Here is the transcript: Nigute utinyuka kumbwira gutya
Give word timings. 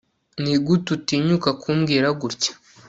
Nigute 0.41 0.89
utinyuka 0.97 1.49
kumbwira 1.61 2.07
gutya 2.21 2.51